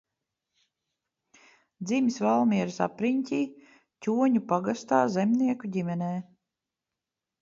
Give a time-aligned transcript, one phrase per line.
[1.89, 3.41] Dzimis Valmieras apriņķī,
[4.07, 6.13] Ķoņu pagastā zemnieku ģimenē.